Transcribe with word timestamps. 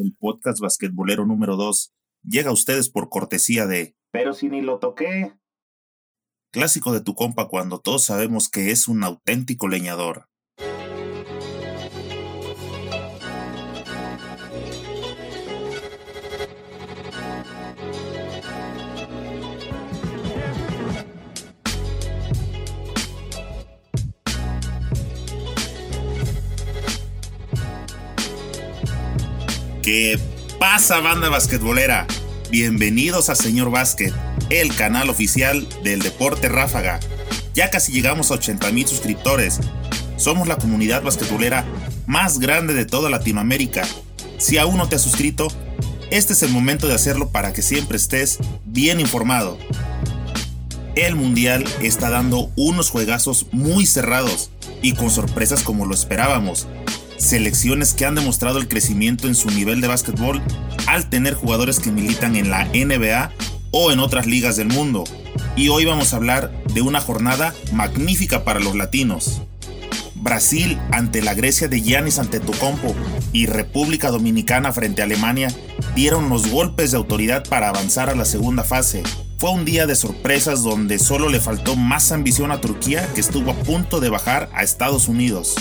El 0.00 0.16
podcast 0.18 0.60
basquetbolero 0.60 1.26
número 1.26 1.56
2 1.56 1.92
llega 2.24 2.50
a 2.50 2.54
ustedes 2.54 2.88
por 2.88 3.10
cortesía 3.10 3.66
de 3.66 3.94
Pero 4.10 4.32
si 4.32 4.48
ni 4.48 4.62
lo 4.62 4.78
toqué. 4.78 5.34
Clásico 6.50 6.92
de 6.92 7.02
tu 7.02 7.14
compa 7.14 7.48
cuando 7.48 7.78
todos 7.78 8.04
sabemos 8.04 8.48
que 8.48 8.70
es 8.70 8.88
un 8.88 9.04
auténtico 9.04 9.68
leñador. 9.68 10.28
¿Qué 29.82 30.16
pasa, 30.60 31.00
banda 31.00 31.28
basquetbolera? 31.28 32.06
Bienvenidos 32.52 33.28
a 33.30 33.34
Señor 33.34 33.72
Básquet, 33.72 34.14
el 34.48 34.72
canal 34.76 35.10
oficial 35.10 35.66
del 35.82 36.02
deporte 36.02 36.48
ráfaga. 36.48 37.00
Ya 37.52 37.68
casi 37.68 37.90
llegamos 37.90 38.30
a 38.30 38.34
80 38.34 38.70
mil 38.70 38.86
suscriptores. 38.86 39.58
Somos 40.16 40.46
la 40.46 40.56
comunidad 40.56 41.02
basquetbolera 41.02 41.64
más 42.06 42.38
grande 42.38 42.74
de 42.74 42.84
toda 42.84 43.10
Latinoamérica. 43.10 43.82
Si 44.38 44.56
aún 44.56 44.76
no 44.76 44.88
te 44.88 44.94
has 44.94 45.02
suscrito, 45.02 45.48
este 46.12 46.34
es 46.34 46.44
el 46.44 46.50
momento 46.50 46.86
de 46.86 46.94
hacerlo 46.94 47.30
para 47.30 47.52
que 47.52 47.62
siempre 47.62 47.96
estés 47.96 48.38
bien 48.64 49.00
informado. 49.00 49.58
El 50.94 51.16
Mundial 51.16 51.64
está 51.82 52.08
dando 52.08 52.52
unos 52.54 52.88
juegazos 52.88 53.46
muy 53.50 53.86
cerrados 53.86 54.52
y 54.80 54.92
con 54.92 55.10
sorpresas 55.10 55.64
como 55.64 55.86
lo 55.86 55.94
esperábamos 55.94 56.68
selecciones 57.22 57.94
que 57.94 58.04
han 58.04 58.16
demostrado 58.16 58.58
el 58.58 58.68
crecimiento 58.68 59.28
en 59.28 59.34
su 59.34 59.48
nivel 59.48 59.80
de 59.80 59.88
básquetbol 59.88 60.42
al 60.86 61.08
tener 61.08 61.34
jugadores 61.34 61.78
que 61.78 61.92
militan 61.92 62.34
en 62.34 62.50
la 62.50 62.64
NBA 62.66 63.30
o 63.70 63.92
en 63.92 64.00
otras 64.00 64.26
ligas 64.26 64.56
del 64.56 64.68
mundo. 64.68 65.04
Y 65.56 65.68
hoy 65.68 65.84
vamos 65.84 66.12
a 66.12 66.16
hablar 66.16 66.52
de 66.74 66.82
una 66.82 67.00
jornada 67.00 67.54
magnífica 67.72 68.44
para 68.44 68.58
los 68.60 68.74
latinos. 68.74 69.42
Brasil 70.16 70.78
ante 70.90 71.22
la 71.22 71.34
Grecia 71.34 71.68
de 71.68 71.80
Giannis 71.80 72.18
Antetokounmpo 72.18 72.94
y 73.32 73.46
República 73.46 74.10
Dominicana 74.10 74.72
frente 74.72 75.02
a 75.02 75.04
Alemania 75.04 75.48
dieron 75.94 76.28
los 76.28 76.48
golpes 76.48 76.90
de 76.90 76.96
autoridad 76.96 77.44
para 77.48 77.68
avanzar 77.68 78.10
a 78.10 78.14
la 78.14 78.24
segunda 78.24 78.64
fase. 78.64 79.02
Fue 79.38 79.50
un 79.50 79.64
día 79.64 79.86
de 79.86 79.96
sorpresas 79.96 80.62
donde 80.62 80.98
solo 80.98 81.28
le 81.28 81.40
faltó 81.40 81.76
más 81.76 82.12
ambición 82.12 82.50
a 82.50 82.60
Turquía 82.60 83.08
que 83.14 83.20
estuvo 83.20 83.52
a 83.52 83.54
punto 83.54 84.00
de 84.00 84.10
bajar 84.10 84.48
a 84.54 84.62
Estados 84.62 85.08
Unidos. 85.08 85.56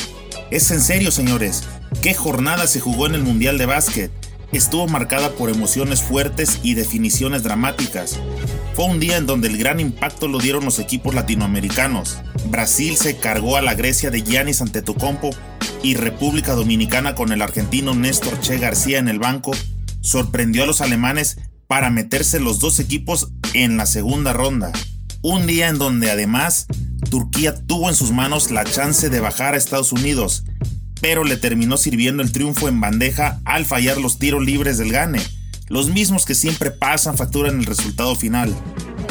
Es 0.52 0.70
en 0.70 0.82
serio, 0.82 1.12
señores. 1.12 1.64
¿Qué 2.02 2.14
jornada 2.14 2.68
se 2.68 2.82
jugó 2.82 3.08
en 3.08 3.16
el 3.16 3.24
Mundial 3.24 3.58
de 3.58 3.66
Básquet? 3.66 4.12
Estuvo 4.52 4.86
marcada 4.86 5.32
por 5.32 5.50
emociones 5.50 6.02
fuertes 6.02 6.60
y 6.62 6.74
definiciones 6.74 7.42
dramáticas. 7.42 8.20
Fue 8.74 8.84
un 8.84 9.00
día 9.00 9.16
en 9.16 9.26
donde 9.26 9.48
el 9.48 9.58
gran 9.58 9.80
impacto 9.80 10.28
lo 10.28 10.40
dieron 10.40 10.66
los 10.66 10.80
equipos 10.80 11.16
latinoamericanos. 11.16 12.18
Brasil 12.50 12.98
se 12.98 13.16
cargó 13.16 13.56
a 13.56 13.62
la 13.62 13.76
Grecia 13.76 14.12
de 14.12 14.24
Giannis 14.24 14.62
Antetokounmpo 14.62 15.30
y 15.84 15.94
República 15.94 16.52
Dominicana 16.52 17.16
con 17.16 17.32
el 17.32 17.42
argentino 17.42 17.96
Néstor 17.96 18.38
Che 18.42 18.58
García 18.58 19.00
en 19.00 19.08
el 19.08 19.20
banco 19.20 19.54
sorprendió 20.02 20.64
a 20.64 20.68
los 20.68 20.82
alemanes 20.82 21.38
para 21.68 21.90
meterse 21.92 22.42
los 22.42 22.60
dos 22.60 22.80
equipos 22.82 23.32
en 23.54 23.78
la 23.78 23.86
segunda 23.86 24.34
ronda. 24.34 24.74
Un 25.22 25.48
día 25.48 25.70
en 25.70 25.78
donde 25.78 26.12
además 26.12 26.66
Turquía 27.12 27.54
tuvo 27.67 27.90
en 27.90 27.95
sus 27.95 28.12
manos 28.12 28.52
la 28.52 28.64
chance 28.64 29.09
de 29.09 29.20
bajar 29.20 29.54
a 29.54 29.58
Estados 29.58 29.92
Unidos, 29.92 30.45
pero 31.02 31.26
le 31.26 31.36
terminó 31.36 31.76
sirviendo 31.76 32.23
el 32.23 32.31
triunfo 32.31 32.70
en 32.70 32.80
bandeja 32.80 33.42
al 33.44 33.66
fallar 33.66 33.98
los 33.98 34.17
tiros 34.17 34.42
libres 34.42 34.78
del 34.78 34.94
Gane, 34.94 35.22
los 35.67 35.89
mismos 35.89 36.26
que 36.26 36.36
siempre 36.36 36.72
pasan 36.72 37.17
factura 37.17 37.50
en 37.50 37.59
el 37.59 37.66
resultado 37.66 38.16
final. 38.16 38.56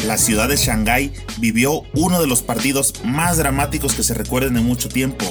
La 0.06 0.16
ciudad 0.16 0.48
de 0.48 0.56
Shanghái 0.56 1.12
vivió 1.36 1.82
uno 1.92 2.22
de 2.22 2.26
los 2.26 2.40
partidos 2.40 2.94
más 3.04 3.36
dramáticos 3.36 3.92
que 3.92 4.02
se 4.02 4.14
recuerden 4.14 4.56
en 4.56 4.64
mucho 4.64 4.88
tiempo. 4.88 5.26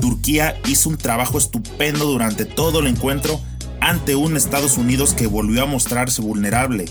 Turquía 0.00 0.56
hizo 0.68 0.90
un 0.90 0.98
trabajo 0.98 1.36
estupendo 1.36 2.04
durante 2.04 2.44
todo 2.44 2.78
el 2.78 2.86
encuentro 2.86 3.40
ante 3.80 4.14
un 4.14 4.36
Estados 4.36 4.78
Unidos 4.78 5.14
que 5.14 5.26
volvió 5.26 5.64
a 5.64 5.66
mostrarse 5.66 6.22
vulnerable. 6.22 6.84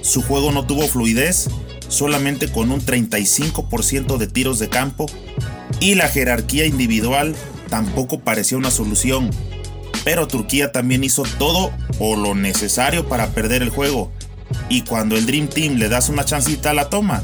Su 0.00 0.22
juego 0.22 0.52
no 0.52 0.64
tuvo 0.64 0.88
fluidez 0.88 1.50
solamente 1.88 2.50
con 2.50 2.70
un 2.70 2.80
35% 2.80 4.16
de 4.16 4.26
tiros 4.26 4.58
de 4.58 4.68
campo 4.68 5.06
y 5.80 5.94
la 5.94 6.08
jerarquía 6.08 6.66
individual 6.66 7.34
tampoco 7.68 8.20
parecía 8.20 8.58
una 8.58 8.70
solución. 8.70 9.30
Pero 10.04 10.28
Turquía 10.28 10.72
también 10.72 11.04
hizo 11.04 11.24
todo 11.38 11.70
o 11.98 12.16
lo 12.16 12.34
necesario 12.34 13.08
para 13.08 13.28
perder 13.28 13.62
el 13.62 13.70
juego. 13.70 14.10
Y 14.68 14.82
cuando 14.82 15.16
el 15.16 15.26
Dream 15.26 15.48
Team 15.48 15.74
le 15.74 15.88
das 15.88 16.08
una 16.08 16.24
chancita, 16.24 16.72
la 16.72 16.88
toma. 16.88 17.22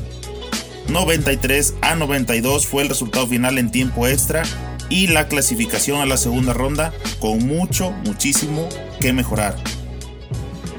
93 0.88 1.74
a 1.80 1.94
92 1.94 2.66
fue 2.66 2.82
el 2.82 2.88
resultado 2.88 3.26
final 3.26 3.58
en 3.58 3.70
tiempo 3.70 4.06
extra 4.06 4.42
y 4.90 5.06
la 5.06 5.28
clasificación 5.28 6.00
a 6.00 6.06
la 6.06 6.18
segunda 6.18 6.52
ronda 6.52 6.92
con 7.20 7.46
mucho, 7.46 7.90
muchísimo 8.04 8.68
que 9.00 9.12
mejorar. 9.12 9.56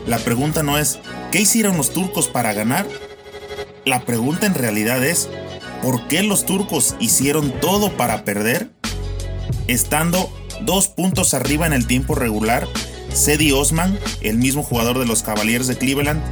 La 0.06 0.20
pregunta 0.20 0.62
no 0.62 0.78
es, 0.78 1.00
¿qué 1.32 1.42
hicieron 1.42 1.78
los 1.78 1.92
turcos 1.92 2.28
para 2.28 2.54
ganar? 2.54 2.86
La 3.86 4.04
pregunta 4.04 4.48
en 4.48 4.56
realidad 4.56 5.06
es, 5.06 5.30
¿por 5.84 6.08
qué 6.08 6.24
los 6.24 6.48
turcos 6.48 6.96
hicieron 7.00 7.52
todo 7.62 7.96
para 7.96 8.26
perder? 8.26 8.72
Estando 9.68 10.34
dos 10.62 10.88
puntos 10.88 11.36
arriba 11.36 11.68
en 11.68 11.74
el 11.74 11.86
tiempo 11.86 12.16
regular, 12.16 12.68
Sedi 13.14 13.52
Osman, 13.52 14.00
el 14.22 14.38
mismo 14.38 14.64
jugador 14.64 14.98
de 14.98 15.06
los 15.06 15.22
Cavaliers 15.22 15.68
de 15.68 15.78
Cleveland, 15.78 16.24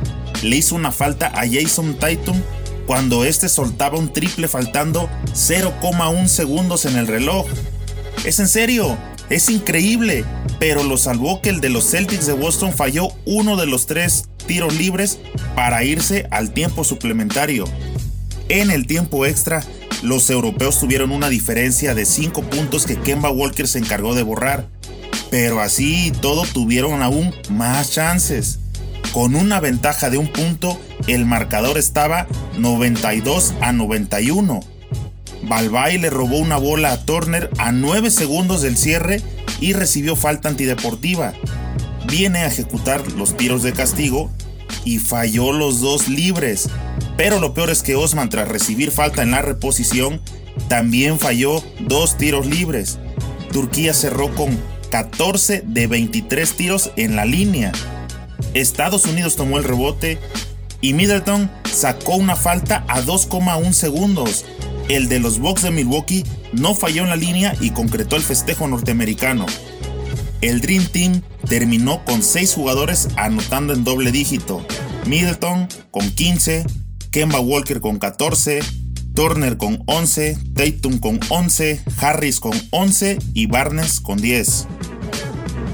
le 0.41 0.55
hizo 0.55 0.73
una 0.73 0.91
falta 0.91 1.27
a 1.27 1.47
Jason 1.47 1.93
Tatum 1.99 2.41
cuando 2.87 3.23
este 3.23 3.47
soltaba 3.47 3.99
un 3.99 4.11
triple 4.11 4.47
faltando 4.47 5.07
0,1 5.33 6.27
segundos 6.27 6.85
en 6.85 6.97
el 6.97 7.05
reloj. 7.05 7.45
Es 8.25 8.39
en 8.39 8.47
serio, 8.47 8.97
es 9.29 9.47
increíble, 9.49 10.25
pero 10.59 10.83
lo 10.83 10.97
salvó 10.97 11.39
que 11.39 11.49
el 11.49 11.61
de 11.61 11.69
los 11.69 11.91
Celtics 11.91 12.25
de 12.25 12.33
Boston 12.33 12.73
falló 12.73 13.09
uno 13.25 13.57
de 13.57 13.67
los 13.67 13.85
tres 13.85 14.29
tiros 14.45 14.75
libres 14.75 15.19
para 15.55 15.83
irse 15.83 16.27
al 16.31 16.51
tiempo 16.51 16.83
suplementario. 16.83 17.65
En 18.49 18.71
el 18.71 18.87
tiempo 18.87 19.25
extra, 19.25 19.63
los 20.01 20.29
europeos 20.29 20.79
tuvieron 20.79 21.11
una 21.11 21.29
diferencia 21.29 21.95
de 21.95 22.05
5 22.05 22.41
puntos 22.43 22.85
que 22.85 22.99
Kemba 22.99 23.31
Walker 23.31 23.67
se 23.67 23.79
encargó 23.79 24.15
de 24.15 24.23
borrar, 24.23 24.67
pero 25.31 25.61
así 25.61 26.11
todo 26.21 26.43
tuvieron 26.45 27.01
aún 27.01 27.33
más 27.49 27.91
chances. 27.91 28.59
Con 29.13 29.35
una 29.35 29.59
ventaja 29.59 30.09
de 30.09 30.17
un 30.17 30.27
punto, 30.27 30.79
el 31.07 31.25
marcador 31.25 31.77
estaba 31.77 32.27
92 32.57 33.53
a 33.61 33.71
91. 33.71 34.59
Balbay 35.43 35.97
le 35.97 36.09
robó 36.09 36.37
una 36.37 36.57
bola 36.57 36.91
a 36.91 37.05
Turner 37.05 37.49
a 37.57 37.71
9 37.71 38.11
segundos 38.11 38.61
del 38.61 38.77
cierre 38.77 39.21
y 39.59 39.73
recibió 39.73 40.15
falta 40.15 40.49
antideportiva 40.49 41.33
viene 42.07 42.39
a 42.39 42.47
ejecutar 42.47 43.11
los 43.13 43.35
tiros 43.37 43.63
de 43.63 43.73
castigo 43.73 44.29
y 44.85 44.99
falló 44.99 45.51
los 45.51 45.81
dos 45.81 46.07
libres. 46.07 46.69
Pero 47.17 47.39
lo 47.39 47.53
peor 47.53 47.69
es 47.69 47.83
que 47.83 47.95
Osman 47.95 48.29
tras 48.29 48.47
recibir 48.47 48.91
falta 48.91 49.21
en 49.21 49.31
la 49.31 49.41
reposición 49.41 50.21
también 50.67 51.19
falló 51.19 51.63
dos 51.79 52.17
tiros 52.17 52.45
libres. 52.45 52.99
Turquía 53.51 53.93
cerró 53.93 54.33
con 54.33 54.59
14 54.89 55.63
de 55.65 55.87
23 55.87 56.53
tiros 56.53 56.91
en 56.95 57.15
la 57.15 57.25
línea. 57.25 57.71
Estados 58.53 59.05
Unidos 59.05 59.35
tomó 59.35 59.57
el 59.57 59.63
rebote 59.63 60.19
y 60.81 60.93
Middleton 60.93 61.49
sacó 61.71 62.15
una 62.15 62.35
falta 62.35 62.85
a 62.87 63.01
2,1 63.01 63.71
segundos. 63.71 64.45
El 64.89 65.07
de 65.07 65.19
los 65.19 65.39
Bucks 65.39 65.63
de 65.63 65.71
Milwaukee 65.71 66.25
no 66.51 66.75
falló 66.75 67.03
en 67.03 67.09
la 67.09 67.15
línea 67.15 67.55
y 67.61 67.71
concretó 67.71 68.15
el 68.15 68.21
festejo 68.21 68.67
norteamericano. 68.67 69.45
El 70.43 70.59
Dream 70.59 70.85
Team 70.87 71.21
terminó 71.47 72.03
con 72.03 72.21
6 72.21 72.55
jugadores 72.55 73.07
anotando 73.15 73.71
en 73.71 73.85
doble 73.85 74.11
dígito. 74.11 74.67
Middleton 75.05 75.69
con 75.89 76.11
15, 76.11 76.65
Kemba 77.11 77.39
Walker 77.39 77.79
con 77.79 77.97
14, 77.97 78.59
Turner 79.15 79.55
con 79.55 79.81
11, 79.85 80.37
Tatum 80.53 80.99
con 80.99 81.21
11, 81.29 81.81
Harris 81.95 82.41
con 82.41 82.51
11 82.71 83.19
y 83.33 83.45
Barnes 83.45 84.01
con 84.01 84.19
10. 84.19 84.67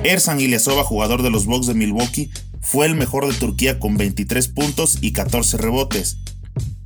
Ersan 0.04 0.39
Ilyasova, 0.39 0.83
jugador 0.83 1.24
de 1.24 1.31
los 1.31 1.48
Bucks 1.48 1.65
de 1.65 1.74
Milwaukee, 1.74 2.30
fue 2.62 2.86
el 2.86 2.94
mejor 2.94 3.27
de 3.27 3.33
Turquía 3.33 3.80
con 3.80 3.98
23 3.98 4.50
puntos 4.50 5.00
y 5.01 5.13
14 5.13 5.57
rebotes. 5.57 6.19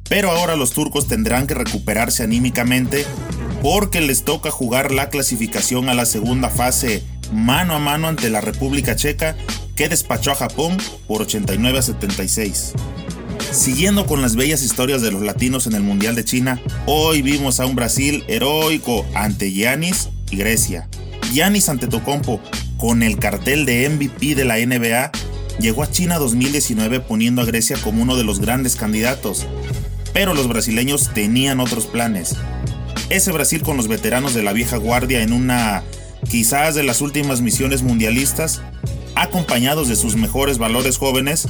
Pero 0.07 0.31
ahora 0.31 0.55
los 0.55 0.71
turcos 0.71 1.09
tendrán 1.09 1.47
que 1.47 1.53
recuperarse 1.53 2.23
anímicamente 2.23 3.05
porque 3.61 3.99
les 3.99 4.23
toca 4.23 4.51
jugar 4.51 4.93
la 4.93 5.09
clasificación 5.09 5.89
a 5.89 5.93
la 5.93 6.05
segunda 6.05 6.49
fase 6.49 7.03
mano 7.31 7.75
a 7.75 7.79
mano 7.79 8.07
ante 8.07 8.29
la 8.29 8.41
República 8.41 8.95
Checa 8.95 9.35
que 9.75 9.89
despachó 9.89 10.31
a 10.31 10.35
Japón 10.35 10.77
por 11.07 11.21
89 11.21 11.79
a 11.79 11.81
76. 11.81 12.73
Siguiendo 13.51 14.05
con 14.05 14.21
las 14.21 14.35
bellas 14.35 14.63
historias 14.63 15.01
de 15.01 15.11
los 15.11 15.21
latinos 15.21 15.67
en 15.67 15.73
el 15.73 15.83
Mundial 15.83 16.15
de 16.15 16.25
China, 16.25 16.59
hoy 16.85 17.21
vimos 17.21 17.59
a 17.59 17.65
un 17.65 17.75
Brasil 17.75 18.23
heroico 18.27 19.05
ante 19.13 19.51
Giannis 19.51 20.09
y 20.31 20.37
Grecia. 20.37 20.89
Giannis 21.31 21.69
Antetokounmpo 21.69 22.41
con 22.83 23.01
el 23.01 23.17
cartel 23.17 23.65
de 23.65 23.87
MVP 23.87 24.35
de 24.35 24.43
la 24.43 24.57
NBA, 24.57 25.11
llegó 25.57 25.83
a 25.83 25.89
China 25.89 26.17
2019 26.17 26.99
poniendo 26.99 27.41
a 27.41 27.45
Grecia 27.45 27.77
como 27.81 28.01
uno 28.01 28.17
de 28.17 28.25
los 28.25 28.41
grandes 28.41 28.75
candidatos. 28.75 29.47
Pero 30.11 30.33
los 30.33 30.49
brasileños 30.49 31.11
tenían 31.13 31.61
otros 31.61 31.85
planes. 31.85 32.35
Ese 33.09 33.31
Brasil 33.31 33.63
con 33.63 33.77
los 33.77 33.87
veteranos 33.87 34.33
de 34.33 34.43
la 34.43 34.51
vieja 34.51 34.75
guardia 34.75 35.23
en 35.23 35.31
una 35.31 35.81
quizás 36.29 36.75
de 36.75 36.83
las 36.83 37.01
últimas 37.01 37.41
misiones 37.41 37.83
mundialistas, 37.83 38.61
acompañados 39.15 39.87
de 39.87 39.95
sus 39.95 40.15
mejores 40.15 40.57
valores 40.57 40.97
jóvenes, 40.97 41.47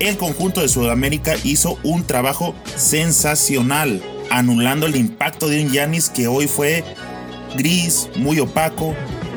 el 0.00 0.16
conjunto 0.16 0.60
de 0.60 0.68
Sudamérica 0.68 1.34
hizo 1.44 1.78
un 1.82 2.04
trabajo 2.04 2.54
sensacional, 2.76 4.02
anulando 4.30 4.86
el 4.86 4.96
impacto 4.96 5.48
de 5.48 5.64
un 5.64 5.72
Yanis 5.72 6.08
que 6.08 6.28
hoy 6.28 6.46
fue 6.46 6.84
gris, 7.56 8.08
muy 8.16 8.38
opaco, 8.38 8.94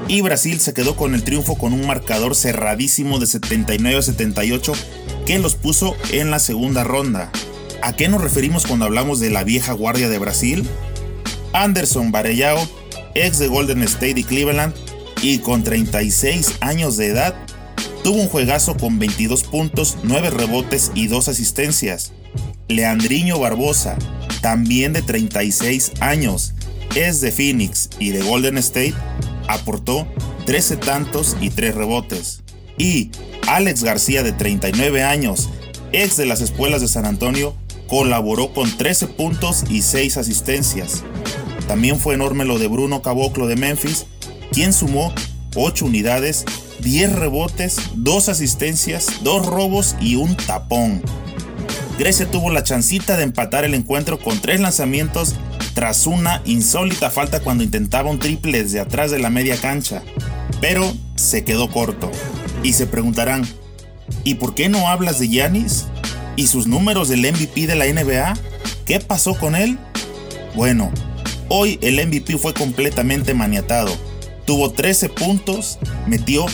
y 0.08 0.22
Brasil 0.22 0.60
se 0.60 0.74
quedó 0.74 0.96
con 0.96 1.16
el 1.16 1.24
triunfo 1.24 1.56
con 1.58 1.74
un 1.74 1.88
marcador 1.88 2.36
cerradísimo 2.36 3.20
de 3.20 3.28
79 3.28 4.00
a 4.00 4.02
78 4.02 4.74
que 5.26 5.40
los 5.40 5.56
puso 5.56 5.96
en 6.12 6.32
la 6.32 6.40
segunda 6.40 6.84
ronda. 6.84 7.32
¿A 7.82 7.96
qué 7.96 8.10
nos 8.10 8.22
referimos 8.22 8.68
cuando 8.68 8.86
hablamos 8.86 9.20
de 9.20 9.30
la 9.30 9.44
vieja 9.44 9.74
guardia 9.74 10.10
de 10.10 10.20
Brasil? 10.20 10.68
Anderson 11.54 12.12
Varellao, 12.12 12.68
ex 13.16 13.40
de 13.40 13.48
Golden 13.48 13.84
State 13.84 14.20
y 14.20 14.24
Cleveland, 14.24 14.74
y 15.22 15.40
con 15.40 15.64
36 15.64 16.58
años 16.62 16.98
de 16.98 17.08
edad, 17.08 17.36
tuvo 18.04 18.22
un 18.22 18.28
juegazo 18.28 18.76
con 18.78 19.00
22 19.00 19.44
puntos, 19.44 19.98
9 20.04 20.32
rebotes 20.32 20.92
y 20.96 21.08
2 21.08 21.28
asistencias. 21.28 22.14
Leandriño 22.68 23.38
Barbosa, 23.40 23.98
también 24.42 24.94
de 24.94 25.02
36 25.02 25.92
años, 26.00 26.54
es 26.96 27.22
de 27.22 27.32
Phoenix 27.32 27.90
y 28.00 28.10
de 28.10 28.22
Golden 28.22 28.58
State, 28.58 28.96
aportó 29.48 30.08
13 30.46 30.78
tantos 30.78 31.38
y 31.40 31.50
3 31.50 31.76
rebotes. 31.76 32.42
Y 32.78 33.12
Alex 33.48 33.84
García, 33.84 34.24
de 34.24 34.32
39 34.32 35.04
años, 35.04 35.50
ex 35.92 36.18
de 36.18 36.26
las 36.26 36.42
escuelas 36.42 36.82
de 36.82 36.88
San 36.88 37.06
Antonio, 37.06 37.56
colaboró 37.88 38.54
con 38.54 38.76
13 38.76 39.08
puntos 39.08 39.66
y 39.70 39.82
6 39.82 40.18
asistencias. 40.18 41.04
También 41.72 41.98
fue 42.02 42.16
enorme 42.16 42.44
lo 42.44 42.60
de 42.60 42.68
Bruno 42.68 43.02
Caboclo 43.02 43.48
de 43.48 43.56
Memphis, 43.56 44.06
quien 44.52 44.74
sumó 44.74 45.14
8 45.56 45.86
unidades, 45.86 46.44
10 46.82 47.14
rebotes, 47.14 47.78
2 47.96 48.28
asistencias, 48.28 49.08
2 49.24 49.46
robos 49.46 49.96
y 50.02 50.16
un 50.16 50.36
tapón. 50.36 51.02
Grecia 51.98 52.30
tuvo 52.30 52.50
la 52.50 52.66
chancita 52.66 53.16
de 53.16 53.24
empatar 53.24 53.64
el 53.64 53.74
encuentro 53.74 54.20
con 54.20 54.42
3 54.42 54.60
lanzamientos 54.60 55.36
tras 55.74 56.08
una 56.08 56.42
insólita 56.44 57.10
falta 57.10 57.40
cuando 57.40 57.64
intentaba 57.64 58.12
un 58.12 58.20
triple 58.20 58.64
desde 58.64 58.82
atrás 58.82 59.10
de 59.10 59.20
la 59.20 59.30
media 59.30 59.56
cancha, 59.56 60.04
pero 60.60 60.94
se 61.16 61.46
quedó 61.46 61.72
corto. 61.72 62.12
Y 62.64 62.74
se 62.74 62.86
preguntarán, 62.86 63.48
¿y 64.26 64.34
por 64.36 64.56
qué 64.56 64.68
no 64.68 64.90
hablas 64.90 65.20
de 65.20 65.30
Giannis? 65.30 65.86
¿Y 66.36 66.48
sus 66.48 66.68
números 66.68 67.08
del 67.08 67.22
MVP 67.22 67.66
de 67.66 67.76
la 67.76 67.86
NBA? 67.86 68.34
¿Qué 68.86 69.00
pasó 69.00 69.36
con 69.36 69.56
él? 69.56 69.80
Bueno, 70.54 70.92
hoy 71.54 71.78
el 71.82 71.96
MVP 72.06 72.38
fue 72.38 72.54
completamente 72.54 73.34
maniatado. 73.34 73.96
Tuvo 74.46 74.72
13 74.72 75.10
puntos, 75.10 75.80
metió 76.08 76.46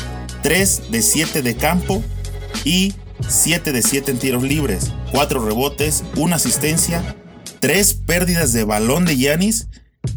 3 0.43 0.91
de 0.91 1.01
7 1.01 1.41
de 1.41 1.55
campo 1.55 2.03
y 2.65 2.93
7 3.27 3.71
de 3.71 3.81
7 3.81 4.11
en 4.11 4.19
tiros 4.19 4.43
libres, 4.43 4.91
4 5.11 5.45
rebotes, 5.45 6.03
una 6.15 6.35
asistencia 6.35 7.15
tres 7.59 7.93
pérdidas 7.93 8.53
de 8.53 8.63
balón 8.63 9.05
de 9.05 9.17
Yanis 9.17 9.67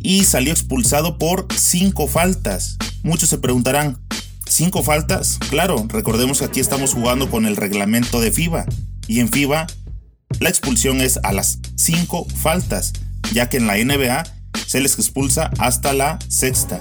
y 0.01 0.25
salió 0.25 0.53
expulsado 0.53 1.19
por 1.19 1.47
cinco 1.55 2.07
faltas. 2.07 2.77
Muchos 3.03 3.29
se 3.29 3.39
preguntarán, 3.39 3.99
¿cinco 4.47 4.83
faltas? 4.83 5.39
Claro, 5.49 5.85
recordemos 5.89 6.39
que 6.39 6.45
aquí 6.47 6.61
estamos 6.61 6.95
jugando 6.95 7.31
con 7.31 7.47
el 7.47 7.57
reglamento 7.57 8.21
de 8.21 8.31
FIBA 8.31 8.67
y 9.07 9.21
en 9.21 9.31
FIBA 9.31 9.67
la 10.39 10.49
expulsión 10.49 11.01
es 11.01 11.19
a 11.23 11.33
las 11.33 11.59
cinco 11.77 12.27
faltas, 12.37 12.93
ya 13.33 13.49
que 13.49 13.57
en 13.57 13.67
la 13.67 13.77
NBA 13.77 14.25
se 14.71 14.81
les 14.81 14.95
expulsa 14.95 15.51
hasta 15.59 15.93
la 15.93 16.21
sexta. 16.29 16.79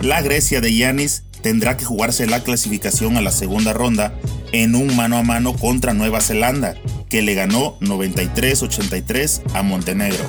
La 0.00 0.22
Grecia 0.22 0.60
de 0.60 0.74
Yanis 0.74 1.22
tendrá 1.40 1.76
que 1.76 1.84
jugarse 1.84 2.26
la 2.26 2.42
clasificación 2.42 3.16
a 3.16 3.20
la 3.20 3.30
segunda 3.30 3.72
ronda 3.72 4.12
en 4.50 4.74
un 4.74 4.96
mano 4.96 5.18
a 5.18 5.22
mano 5.22 5.54
contra 5.54 5.94
Nueva 5.94 6.20
Zelanda, 6.20 6.74
que 7.08 7.22
le 7.22 7.34
ganó 7.34 7.78
93-83 7.78 9.40
a 9.54 9.62
Montenegro. 9.62 10.24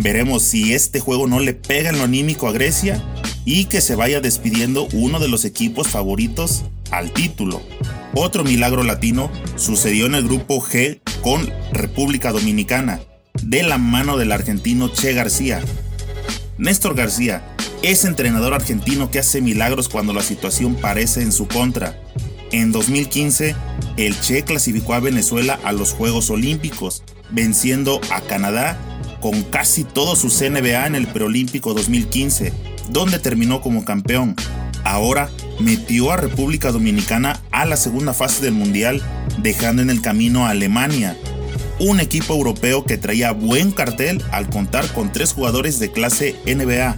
Veremos 0.00 0.42
si 0.42 0.74
este 0.74 1.00
juego 1.00 1.26
no 1.26 1.40
le 1.40 1.54
pega 1.54 1.88
en 1.88 1.96
lo 1.96 2.04
anímico 2.04 2.46
a 2.46 2.52
Grecia 2.52 3.02
y 3.46 3.64
que 3.64 3.80
se 3.80 3.94
vaya 3.94 4.20
despidiendo 4.20 4.86
uno 4.92 5.20
de 5.20 5.28
los 5.28 5.46
equipos 5.46 5.88
favoritos 5.88 6.64
al 6.90 7.10
título. 7.12 7.62
Otro 8.14 8.44
milagro 8.44 8.82
latino 8.82 9.30
sucedió 9.56 10.04
en 10.04 10.14
el 10.14 10.24
grupo 10.24 10.60
G 10.60 11.00
con 11.22 11.50
República 11.72 12.32
Dominicana, 12.32 13.00
de 13.42 13.62
la 13.62 13.78
mano 13.78 14.18
del 14.18 14.30
argentino 14.30 14.92
Che 14.92 15.14
García. 15.14 15.62
Néstor 16.58 16.94
García 16.94 17.42
es 17.82 18.04
entrenador 18.04 18.54
argentino 18.54 19.10
que 19.10 19.18
hace 19.18 19.40
milagros 19.40 19.88
cuando 19.88 20.12
la 20.12 20.22
situación 20.22 20.76
parece 20.76 21.22
en 21.22 21.32
su 21.32 21.48
contra. 21.48 22.00
En 22.52 22.70
2015, 22.70 23.56
el 23.96 24.18
Che 24.20 24.42
clasificó 24.42 24.94
a 24.94 25.00
Venezuela 25.00 25.58
a 25.64 25.72
los 25.72 25.92
Juegos 25.92 26.30
Olímpicos, 26.30 27.02
venciendo 27.30 28.00
a 28.10 28.20
Canadá 28.20 28.78
con 29.20 29.42
casi 29.42 29.84
todo 29.84 30.14
su 30.14 30.28
CNBA 30.28 30.86
en 30.86 30.94
el 30.94 31.08
Preolímpico 31.08 31.74
2015, 31.74 32.52
donde 32.90 33.18
terminó 33.18 33.60
como 33.60 33.84
campeón. 33.84 34.36
Ahora 34.84 35.30
metió 35.58 36.12
a 36.12 36.16
República 36.16 36.70
Dominicana 36.70 37.40
a 37.50 37.64
la 37.64 37.76
segunda 37.76 38.12
fase 38.12 38.44
del 38.44 38.54
Mundial, 38.54 39.02
dejando 39.38 39.82
en 39.82 39.90
el 39.90 40.02
camino 40.02 40.46
a 40.46 40.50
Alemania, 40.50 41.16
un 41.78 42.00
equipo 42.00 42.34
europeo 42.34 42.84
que 42.84 42.98
traía 42.98 43.32
buen 43.32 43.70
cartel 43.72 44.22
al 44.30 44.48
contar 44.48 44.86
con 44.92 45.12
tres 45.12 45.32
jugadores 45.32 45.78
de 45.78 45.90
clase 45.90 46.36
NBA. 46.46 46.96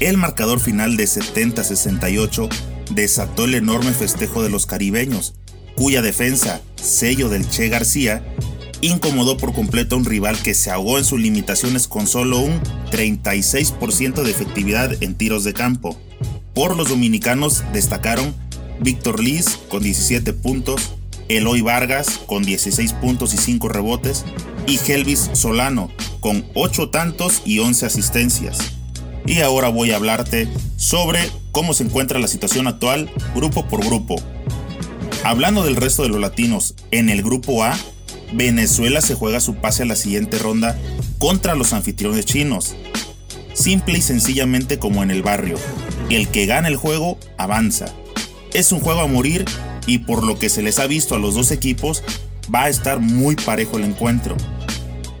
El 0.00 0.16
marcador 0.16 0.60
final 0.60 0.96
de 0.96 1.04
70-68 1.04 2.48
desató 2.94 3.44
el 3.44 3.54
enorme 3.54 3.92
festejo 3.92 4.42
de 4.42 4.50
los 4.50 4.66
caribeños, 4.66 5.34
cuya 5.74 6.02
defensa, 6.02 6.60
sello 6.76 7.28
del 7.28 7.48
Che 7.48 7.68
García, 7.68 8.22
incomodó 8.80 9.36
por 9.36 9.52
completo 9.54 9.94
a 9.94 9.98
un 9.98 10.04
rival 10.04 10.36
que 10.42 10.54
se 10.54 10.70
ahogó 10.70 10.98
en 10.98 11.04
sus 11.04 11.20
limitaciones 11.20 11.88
con 11.88 12.06
solo 12.06 12.38
un 12.40 12.60
36% 12.90 14.22
de 14.22 14.30
efectividad 14.30 15.02
en 15.02 15.14
tiros 15.14 15.44
de 15.44 15.52
campo. 15.52 15.98
Por 16.54 16.76
los 16.76 16.88
dominicanos 16.88 17.62
destacaron 17.72 18.34
Víctor 18.80 19.20
Liz 19.20 19.58
con 19.68 19.82
17 19.82 20.32
puntos, 20.32 20.94
Eloy 21.28 21.60
Vargas 21.60 22.20
con 22.26 22.42
16 22.42 22.92
puntos 22.94 23.34
y 23.34 23.38
5 23.38 23.68
rebotes 23.68 24.24
y 24.66 24.78
Helvis 24.78 25.30
Solano 25.32 25.90
con 26.20 26.44
8 26.54 26.90
tantos 26.90 27.42
y 27.44 27.58
11 27.58 27.86
asistencias. 27.86 28.58
Y 29.26 29.40
ahora 29.40 29.68
voy 29.68 29.92
a 29.92 29.96
hablarte 29.96 30.48
sobre 30.76 31.20
cómo 31.52 31.74
se 31.74 31.84
encuentra 31.84 32.18
la 32.18 32.28
situación 32.28 32.66
actual 32.66 33.10
grupo 33.34 33.66
por 33.66 33.84
grupo. 33.84 34.16
Hablando 35.24 35.64
del 35.64 35.76
resto 35.76 36.02
de 36.02 36.08
los 36.08 36.20
latinos, 36.20 36.74
en 36.90 37.08
el 37.08 37.22
grupo 37.22 37.62
A, 37.62 37.78
Venezuela 38.32 39.00
se 39.00 39.14
juega 39.14 39.40
su 39.40 39.54
pase 39.56 39.84
a 39.84 39.86
la 39.86 39.94
siguiente 39.94 40.38
ronda 40.38 40.76
contra 41.18 41.54
los 41.54 41.72
anfitriones 41.72 42.26
chinos. 42.26 42.74
Simple 43.54 43.98
y 43.98 44.02
sencillamente 44.02 44.78
como 44.78 45.02
en 45.02 45.10
el 45.10 45.22
barrio, 45.22 45.56
el 46.10 46.28
que 46.28 46.46
gana 46.46 46.68
el 46.68 46.76
juego 46.76 47.18
avanza. 47.36 47.86
Es 48.52 48.72
un 48.72 48.80
juego 48.80 49.00
a 49.00 49.06
morir 49.06 49.44
y 49.86 49.98
por 49.98 50.24
lo 50.24 50.38
que 50.38 50.48
se 50.48 50.62
les 50.62 50.78
ha 50.78 50.86
visto 50.86 51.14
a 51.14 51.18
los 51.18 51.34
dos 51.34 51.50
equipos, 51.50 52.02
va 52.52 52.64
a 52.64 52.68
estar 52.68 53.00
muy 53.00 53.36
parejo 53.36 53.78
el 53.78 53.84
encuentro. 53.84 54.36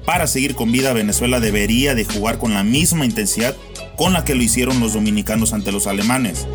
Para 0.04 0.26
seguir 0.26 0.54
con 0.54 0.72
vida, 0.72 0.92
Venezuela 0.92 1.40
debería 1.40 1.94
de 1.94 2.04
jugar 2.04 2.38
con 2.38 2.54
la 2.54 2.64
misma 2.64 3.04
intensidad 3.04 3.56
con 3.96 4.12
la 4.12 4.24
que 4.24 4.34
lo 4.34 4.42
hicieron 4.42 4.80
los 4.80 4.94
dominicanos 4.94 5.52
ante 5.52 5.72
los 5.72 5.86
alemanes. 5.86 6.46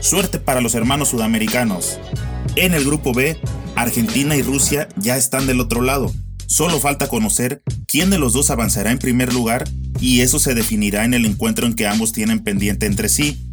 Suerte 0.00 0.38
para 0.38 0.60
los 0.60 0.74
hermanos 0.74 1.08
sudamericanos. 1.08 1.98
En 2.56 2.72
el 2.72 2.84
grupo 2.84 3.12
B, 3.12 3.38
Argentina 3.76 4.36
y 4.36 4.42
Rusia 4.42 4.88
ya 4.96 5.16
están 5.16 5.46
del 5.46 5.60
otro 5.60 5.82
lado. 5.82 6.12
Solo 6.46 6.80
falta 6.80 7.08
conocer 7.08 7.62
quién 7.86 8.08
de 8.08 8.18
los 8.18 8.32
dos 8.32 8.50
avanzará 8.50 8.90
en 8.90 8.98
primer 8.98 9.34
lugar 9.34 9.68
y 10.00 10.20
eso 10.20 10.38
se 10.38 10.54
definirá 10.54 11.04
en 11.04 11.14
el 11.14 11.26
encuentro 11.26 11.66
en 11.66 11.74
que 11.74 11.86
ambos 11.86 12.12
tienen 12.12 12.40
pendiente 12.40 12.86
entre 12.86 13.08
sí. 13.08 13.47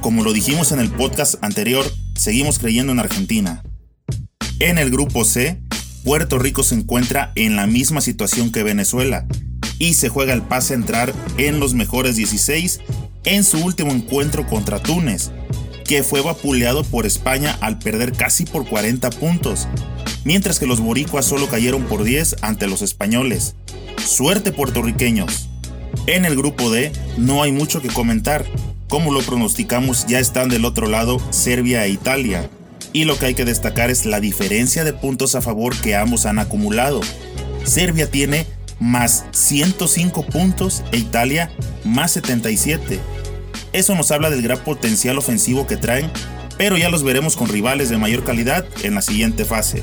Como 0.00 0.22
lo 0.22 0.32
dijimos 0.32 0.72
en 0.72 0.80
el 0.80 0.90
podcast 0.90 1.42
anterior, 1.42 1.84
seguimos 2.14 2.58
creyendo 2.58 2.92
en 2.92 3.00
Argentina. 3.00 3.62
En 4.58 4.78
el 4.78 4.90
grupo 4.90 5.24
C, 5.24 5.60
Puerto 6.04 6.38
Rico 6.38 6.62
se 6.62 6.74
encuentra 6.76 7.32
en 7.34 7.56
la 7.56 7.66
misma 7.66 8.00
situación 8.00 8.52
que 8.52 8.62
Venezuela, 8.62 9.26
y 9.78 9.94
se 9.94 10.08
juega 10.08 10.32
el 10.32 10.42
pase 10.42 10.74
a 10.74 10.76
entrar 10.76 11.12
en 11.36 11.60
los 11.60 11.74
mejores 11.74 12.16
16 12.16 12.80
en 13.24 13.44
su 13.44 13.58
último 13.58 13.92
encuentro 13.92 14.46
contra 14.46 14.80
Túnez, 14.80 15.30
que 15.84 16.02
fue 16.02 16.20
vapuleado 16.20 16.84
por 16.84 17.06
España 17.06 17.56
al 17.60 17.78
perder 17.78 18.12
casi 18.12 18.44
por 18.44 18.66
40 18.66 19.10
puntos, 19.10 19.68
mientras 20.24 20.58
que 20.58 20.66
los 20.66 20.80
boricuas 20.80 21.26
solo 21.26 21.48
cayeron 21.48 21.84
por 21.84 22.04
10 22.04 22.36
ante 22.42 22.66
los 22.66 22.82
españoles. 22.82 23.54
Suerte 24.04 24.52
puertorriqueños. 24.52 25.48
En 26.06 26.24
el 26.24 26.36
grupo 26.36 26.70
D 26.70 26.92
no 27.18 27.42
hay 27.42 27.52
mucho 27.52 27.82
que 27.82 27.88
comentar. 27.88 28.46
Como 28.88 29.12
lo 29.12 29.20
pronosticamos, 29.20 30.06
ya 30.06 30.20
están 30.20 30.48
del 30.48 30.64
otro 30.64 30.86
lado 30.86 31.20
Serbia 31.30 31.84
e 31.84 31.90
Italia. 31.90 32.48
y 32.92 33.04
lo 33.04 33.18
que 33.18 33.26
hay 33.26 33.34
que 33.34 33.44
destacar 33.44 33.90
es 33.90 34.06
la 34.06 34.20
diferencia 34.20 34.82
de 34.82 34.94
puntos 34.94 35.34
a 35.34 35.42
favor 35.42 35.76
que 35.76 35.94
ambos 35.94 36.24
han 36.24 36.38
acumulado. 36.38 37.02
Serbia 37.62 38.10
tiene 38.10 38.46
más 38.80 39.26
105 39.32 40.24
puntos 40.24 40.82
e 40.92 40.96
Italia 40.96 41.50
más 41.84 42.12
77. 42.12 42.98
Eso 43.74 43.94
nos 43.96 44.12
habla 44.12 44.30
del 44.30 44.40
gran 44.40 44.64
potencial 44.64 45.18
ofensivo 45.18 45.66
que 45.66 45.76
traen, 45.76 46.10
pero 46.56 46.78
ya 46.78 46.88
los 46.88 47.02
veremos 47.02 47.36
con 47.36 47.50
rivales 47.50 47.90
de 47.90 47.98
mayor 47.98 48.24
calidad 48.24 48.64
en 48.82 48.94
la 48.94 49.02
siguiente 49.02 49.44
fase. 49.44 49.82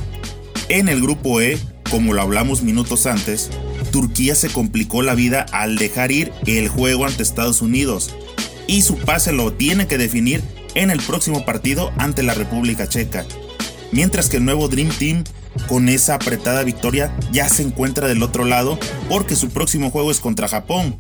En 0.70 0.90
el 0.90 1.00
grupo 1.00 1.40
E, 1.40 1.60
como 1.92 2.14
lo 2.14 2.22
hablamos 2.22 2.64
minutos 2.64 3.06
antes, 3.06 3.52
Turquía 3.92 4.34
se 4.34 4.50
complicó 4.50 5.04
la 5.04 5.14
vida 5.14 5.46
al 5.52 5.78
dejar 5.78 6.12
ir 6.12 6.32
el 6.48 6.68
juego 6.68 7.06
ante 7.06 7.22
Estados 7.22 7.62
Unidos 7.62 8.16
y 8.68 8.82
su 8.82 8.98
pase 8.98 9.32
lo 9.32 9.54
tiene 9.54 9.88
que 9.88 9.98
definir 9.98 10.42
en 10.76 10.92
el 10.92 11.02
próximo 11.02 11.46
partido 11.46 11.92
ante 11.98 12.24
la 12.24 12.34
República 12.34 12.88
Checa. 12.88 13.26
Mientras 13.92 14.30
que 14.30 14.38
el 14.38 14.46
nuevo 14.46 14.68
Dream 14.68 14.90
Team 14.90 15.24
con 15.68 15.88
esa 15.88 16.16
apretada 16.16 16.64
victoria 16.64 17.16
ya 17.32 17.48
se 17.48 17.64
encuentra 17.64 18.08
del 18.08 18.24
otro 18.24 18.46
lado 18.46 18.80
porque 19.10 19.36
su 19.36 19.50
próximo 19.50 19.92
juego 19.92 20.12
es 20.12 20.20
contra 20.20 20.48
Japón, 20.48 21.00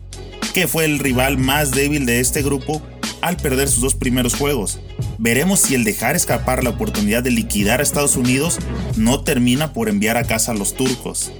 que 0.54 0.68
fue 0.68 0.86
el 0.86 1.00
rival 1.00 1.38
más 1.38 1.72
débil 1.72 2.06
de 2.06 2.20
este 2.20 2.44
grupo 2.44 2.82
al 3.22 3.38
perder 3.38 3.70
sus 3.70 3.82
dos 3.82 3.96
primeros 3.96 4.36
juegos. 4.36 4.80
Veremos 5.18 5.62
si 5.62 5.76
el 5.76 5.84
dejar 5.84 6.16
escapar 6.16 6.64
la 6.64 6.72
oportunidad 6.72 7.24
de 7.24 7.32
liquidar 7.32 7.80
a 7.80 7.84
Estados 7.84 8.16
Unidos 8.16 8.60
no 8.98 9.22
termina 9.22 9.74
por 9.74 9.90
enviar 9.90 10.18
a 10.18 10.26
casa 10.26 10.52
a 10.52 10.56
los 10.56 10.76
turcos. 10.76 11.32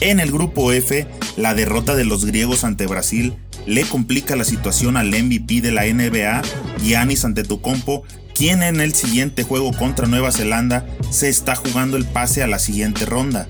En 0.00 0.20
el 0.20 0.30
grupo 0.30 0.72
F, 0.72 1.06
la 1.36 1.54
derrota 1.54 1.94
de 1.94 2.04
los 2.04 2.24
griegos 2.24 2.64
ante 2.64 2.86
Brasil 2.86 3.36
le 3.68 3.84
complica 3.84 4.34
la 4.34 4.44
situación 4.44 4.96
al 4.96 5.08
MVP 5.08 5.60
de 5.60 5.72
la 5.72 5.84
NBA, 5.84 6.40
Giannis 6.82 7.26
Antetokounmpo, 7.26 8.02
quien 8.34 8.62
en 8.62 8.80
el 8.80 8.94
siguiente 8.94 9.42
juego 9.42 9.72
contra 9.74 10.06
Nueva 10.06 10.32
Zelanda 10.32 10.86
se 11.10 11.28
está 11.28 11.54
jugando 11.54 11.98
el 11.98 12.06
pase 12.06 12.42
a 12.42 12.46
la 12.46 12.58
siguiente 12.58 13.04
ronda. 13.04 13.46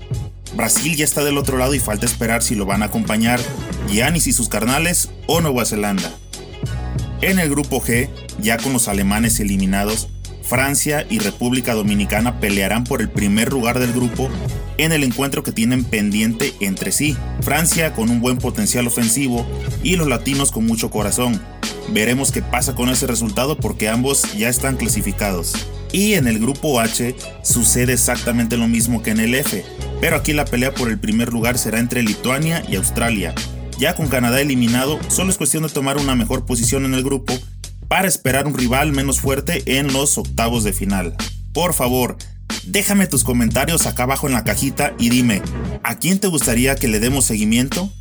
Brasil 0.57 0.97
ya 0.97 1.05
está 1.05 1.23
del 1.23 1.39
otro 1.39 1.57
lado 1.57 1.73
y 1.75 1.79
falta 1.79 2.05
esperar 2.05 2.43
si 2.43 2.57
lo 2.57 2.67
van 2.67 2.83
a 2.83 2.87
acompañar 2.87 3.39
Giannis 3.89 4.27
y 4.27 4.33
sus 4.33 4.49
carnales 4.49 5.09
o 5.29 5.41
Nueva 5.41 5.65
Zelanda. 5.65 6.11
En 7.21 7.39
el 7.39 7.49
grupo 7.49 7.81
G, 7.81 8.09
ya 8.41 8.57
con 8.57 8.73
los 8.73 8.89
alemanes 8.89 9.39
eliminados, 9.39 10.09
Francia 10.43 11.07
y 11.09 11.21
República 11.21 11.75
Dominicana 11.75 12.41
pelearán 12.41 12.83
por 12.83 13.03
el 13.03 13.09
primer 13.09 13.53
lugar 13.53 13.79
del 13.79 13.93
grupo 13.93 14.29
en 14.79 14.93
el 14.93 15.05
encuentro 15.05 15.43
que 15.43 15.53
tienen 15.53 15.85
pendiente 15.85 16.55
entre 16.61 16.93
sí. 16.93 17.17
Francia 17.43 17.93
con 17.93 18.09
un 18.11 18.21
buen 18.21 18.39
potencial 18.39 18.87
ofensivo 18.87 19.47
y 19.83 19.97
los 19.97 20.09
latinos 20.09 20.51
con 20.51 20.67
mucho 20.67 20.91
corazón. 20.91 21.41
Veremos 21.91 22.33
qué 22.33 22.43
pasa 22.43 22.75
con 22.75 22.89
ese 22.89 23.07
resultado 23.07 23.59
porque 23.59 23.89
ambos 23.89 24.33
ya 24.37 24.49
están 24.49 24.77
clasificados. 24.77 25.55
Y 25.93 26.15
en 26.15 26.27
el 26.27 26.39
grupo 26.39 26.81
H 26.81 27.15
sucede 27.43 27.95
exactamente 27.95 28.57
lo 28.57 28.69
mismo 28.69 29.03
que 29.03 29.11
en 29.11 29.21
el 29.21 29.35
F, 29.35 29.65
pero 30.01 30.17
aquí 30.17 30.33
la 30.33 30.45
pelea 30.45 30.75
por 30.75 30.91
el 30.91 30.99
primer 30.99 31.33
lugar 31.33 31.59
será 31.59 31.79
entre 31.79 32.03
Lituania 32.03 32.63
y 32.69 32.77
Australia. 32.77 33.35
Ya 33.79 33.95
con 33.95 34.09
Canadá 34.09 34.41
eliminado, 34.41 34.99
solo 35.09 35.31
es 35.31 35.39
cuestión 35.39 35.63
de 35.63 35.69
tomar 35.71 35.97
una 35.97 36.15
mejor 36.15 36.45
posición 36.45 36.85
en 36.85 36.95
el 36.95 37.05
grupo 37.05 37.33
para 37.89 38.07
esperar 38.07 38.47
un 38.47 38.57
rival 38.57 38.93
menos 38.93 39.21
fuerte 39.21 39.63
en 39.79 39.93
los 39.93 40.19
octavos 40.19 40.63
de 40.63 40.75
final. 40.75 41.17
Por 41.55 41.73
favor, 41.73 42.19
déjame 42.69 43.07
tus 43.07 43.25
comentarios 43.25 43.87
acá 43.87 44.05
abajo 44.05 44.27
en 44.27 44.35
la 44.35 44.45
cajita 44.45 44.95
y 44.99 45.11
dime, 45.11 45.43
¿a 45.83 45.99
quién 45.99 46.19
te 46.19 46.29
gustaría 46.29 46.77
que 46.77 46.89
le 46.89 47.01
demos 47.01 47.25
seguimiento? 47.25 47.93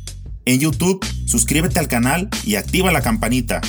En 0.44 0.60
YouTube, 0.60 1.04
suscríbete 1.26 1.78
al 1.78 1.88
canal 1.88 2.28
y 2.44 2.56
activa 2.56 2.92
la 2.92 3.02
campanita. 3.02 3.60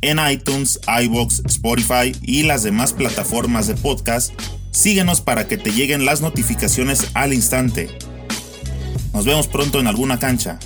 En 0.00 0.18
iTunes, 0.30 0.80
iBox, 1.02 1.42
Spotify 1.46 2.12
y 2.22 2.44
las 2.44 2.62
demás 2.62 2.92
plataformas 2.92 3.66
de 3.66 3.74
podcast, 3.74 4.32
síguenos 4.70 5.20
para 5.20 5.46
que 5.46 5.58
te 5.58 5.72
lleguen 5.72 6.04
las 6.04 6.20
notificaciones 6.20 7.08
al 7.14 7.32
instante. 7.32 7.88
Nos 9.12 9.24
vemos 9.24 9.46
pronto 9.46 9.78
en 9.80 9.86
alguna 9.86 10.18
cancha. 10.18 10.58